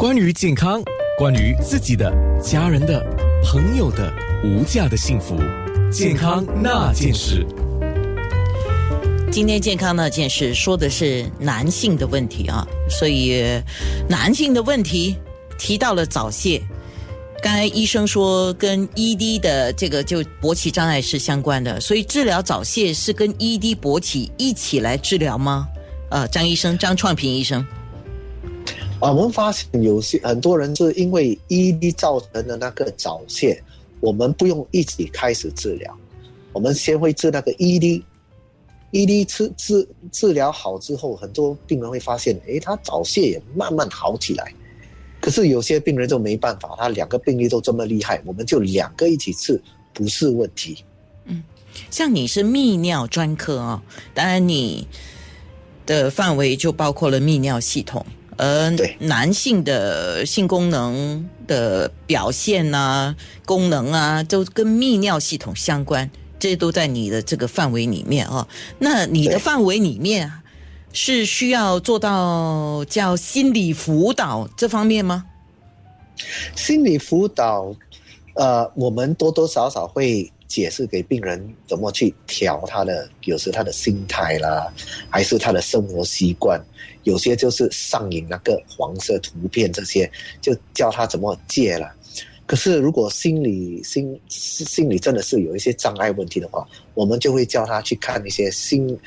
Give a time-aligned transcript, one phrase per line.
[0.00, 0.82] 关于健康，
[1.18, 2.10] 关于自己的、
[2.42, 3.04] 家人的、
[3.44, 4.10] 朋友的
[4.42, 5.36] 无价的幸福，
[5.92, 7.46] 健康那件事。
[9.30, 13.44] 今天健康那件事说的是男性的问题啊，所以
[14.08, 15.16] 男性的问题
[15.58, 16.62] 提到了早泄。
[17.42, 25.68] 刚才医生说跟 ED 的这个就勃起障碍是相关的，所以治疗早泄是跟 ED 勃起一起来治疗吗？
[26.10, 27.62] 呃，张医生，张创平医生。
[29.00, 33.62] 我们发现有些很多人是因为 ED 造成的那个早泄，
[34.00, 35.98] 我们不用一起开始治疗，
[36.52, 44.52] 我们先会治那个 ED，ED 治治治疗好之后，很多病人会发现，诶，他早泄也慢慢好起来。
[45.18, 49.60] 可是有些病人就没办法，他两个病例都这么厉害，我们就两个一起治
[49.94, 50.84] 不是问题。
[51.24, 51.42] 嗯，
[51.90, 53.82] 像你是泌尿专科啊，
[54.12, 54.86] 当然你
[55.86, 58.04] 的范围就包括了泌尿系统，
[58.40, 68.48] 而男性的性功能的表现啊、功能啊，都跟泌尿系统相关，这都在你的这个范围里面啊。
[68.78, 70.32] 那你的范围里面。
[70.92, 75.24] 是需要做到叫心理辅导这方面吗？
[76.56, 77.72] 心理辅导，
[78.34, 84.66] 呃，我们多多少少会解释给病人怎么去调他的，有时他的心态啦，
[85.08, 86.60] 还是他的生活习惯，
[87.04, 91.88] 有些就是上瘾那个黄色图片这些，就教他怎么戒了。
[92.46, 98.98] 可是如果心理心心理真的是有一些障碍问题的话，我们就会叫他去看一些心。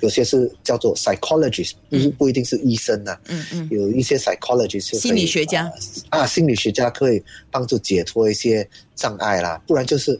[0.00, 1.72] 有些是叫做 psychologist，
[2.16, 3.18] 不一定是医生呐。
[3.26, 5.68] 嗯嗯，有一些 psychologist 心理学家
[6.10, 9.60] 啊，心理学家可以帮助解脱一些障碍啦。
[9.66, 10.16] 不然就是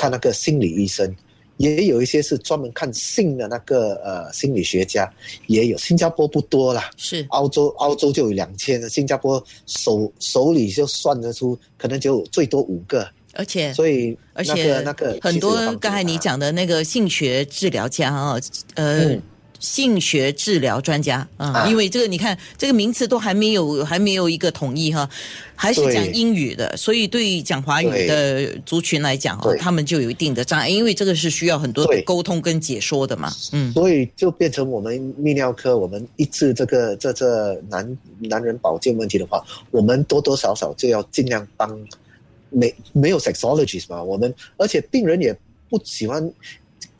[0.00, 1.14] 看那个心理医生，
[1.58, 5.12] 也有一些是专门看性的那个呃心理学家，
[5.46, 5.76] 也有。
[5.76, 13.06] 新加坡不多啦，是澳洲澳洲就有两千，新加坡手手里就算得出，可能就最多五个。
[13.34, 18.36] 而且，所以，而且那个很多刚才你讲的那个性学治疗家啊，
[18.74, 19.16] 呃，
[19.60, 21.26] 性学治疗专家。
[21.36, 25.08] 啊，因为这个你看这个名词都还没有还没有一个统一哈，
[25.54, 41.78] 还是讲英语的，所以对讲华语的族群来讲哦，他们就有一定的障碍，因为这个是需要很多的沟通跟解说的嘛，嗯，所以就变成我们泌尿科，我们一治这个这这男男人保健问题的话，我们多多少少就要尽量帮。
[42.52, 44.02] 没没有 sexologist 嘛？
[44.02, 45.32] 我们而且病人也
[45.68, 46.28] 不喜欢，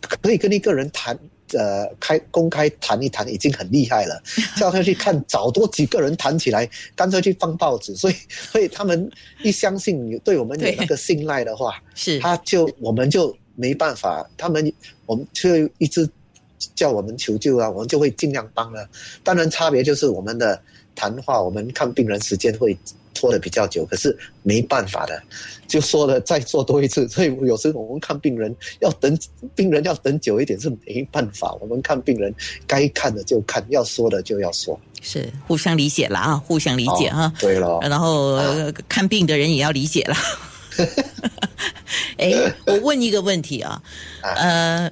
[0.00, 1.18] 可以跟一个人谈，
[1.52, 4.22] 呃，开公开谈一谈已经很厉害了，
[4.56, 7.94] 叫他去看找多几个人谈起来，干脆去放报纸。
[7.94, 9.10] 所以所以他们
[9.42, 14.72] 一相信你对我们有那个信赖的话，是他就我们就没办法，他们
[15.06, 16.08] 我们就一直
[16.74, 18.88] 叫我们求救啊，我们就会尽量帮了。
[19.22, 20.60] 当然差别就是我们的
[20.94, 22.76] 谈话，我们看病人时间会。
[23.20, 25.22] 拖的比较久，可是没办法的，
[25.68, 29.18] 就说了再做多一次， 所以有时候我们看病人要等，
[29.54, 31.52] 病人要等久一点是没办法。
[31.60, 32.34] 我们看病人
[32.66, 37.30] 该看的就看，要说的就要说，是互相理解了啊，互相理解哈。
[37.38, 38.38] 对了，然后
[38.88, 40.16] 看病的人也要理解了。
[42.16, 42.32] 哎，
[42.66, 43.82] 我问一个问题啊，
[44.22, 44.90] 呃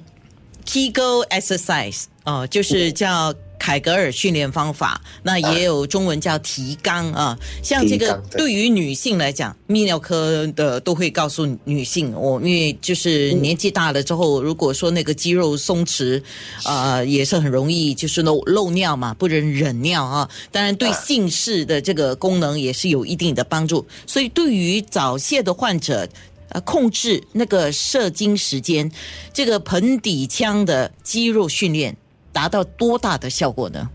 [0.65, 3.33] ，Kegel exercise 哦，就是叫。
[3.69, 7.37] 凯格尔训练方法，那也有中文叫提肛啊。
[7.61, 16.19] 像这个对于女性来讲，泌尿科的都会告诉女性，我因为就是年纪大了之后，如果说那个肌肉松弛，
[16.63, 20.27] 啊，也是很容易就是漏漏尿嘛，不能忍尿啊。
[20.51, 23.85] 当然对性事的这个功能也是有一定的帮助。
[24.07, 26.09] 所以对于早泄的患者，
[26.49, 28.91] 呃，控制那个射精时间，
[29.31, 31.95] 这个盆底腔的肌肉训练。
[32.39, 33.89] 达到多大的效果呢？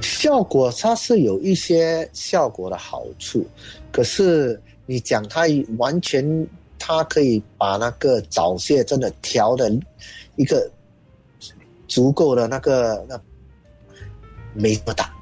[0.00, 3.46] 效果它是有一些效果的好处，
[3.92, 5.42] 可是你讲它
[5.78, 6.44] 完全，
[6.80, 9.70] 它可以把那个早泄真的调的
[10.34, 10.68] 一个
[11.86, 13.20] 足够的那个那
[14.52, 15.14] 没这么大，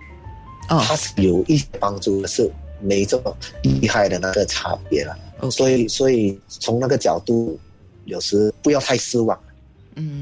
[0.71, 5.15] 哦，它是有一些帮助，是没这么厉害的那个差别了。
[5.51, 7.61] 所以，所以从那个角度，
[8.07, 9.39] 有时不要太失望。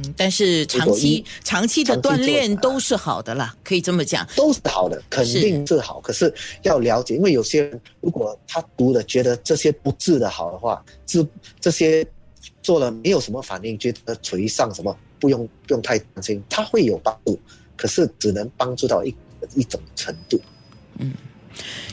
[0.06, 6.00] 嗯，但是长期长期的锻炼都是好的啦，可以这么讲，都是好的，肯定是好。
[6.00, 6.32] 可是
[6.62, 11.26] 要了解，因为有些人如果他读了觉得这些不治的好的话，治
[11.61, 12.06] 这些
[12.62, 17.38] 做了没有什么反应，觉得垂上什么不用不用太担心，他会有帮助，
[17.76, 19.14] 可是只能帮助到一
[19.55, 20.41] 一种程度。
[20.99, 21.12] 嗯。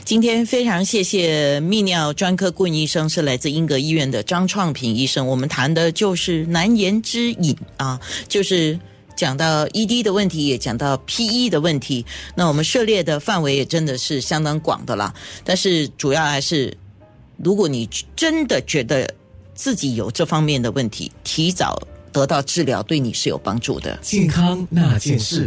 [0.04, 5.26] 今天非常谢谢泌尿专科顾问医生，是来自英格医院的张创平医生。
[5.26, 8.78] 我们谈的就是难言之隐啊，就是
[9.16, 12.04] 讲到 ED 的问题，也讲到 PE 的问题。
[12.34, 15.14] 那我们涉猎的范围也真的是相当广的啦。
[15.42, 16.76] 但是主要还是，
[17.42, 19.08] 如果你真的觉得
[19.54, 21.80] 自己有这方面的问题，提早
[22.12, 23.98] 得到治疗，对你是有帮助的。
[24.02, 25.42] 健康那件事。